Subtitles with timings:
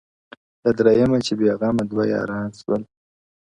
[0.63, 2.81] •له دریمه چي بېغمه دوه یاران سول,